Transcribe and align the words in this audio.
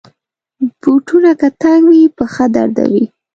بوټونه 0.81 1.31
که 1.39 1.47
تنګ 1.61 1.83
وي، 1.91 2.03
پښه 2.17 2.45
دردوي. 2.55 3.05